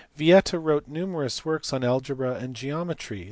[0.17, 3.19] Yieta wrote numerous works on algebra and geometry.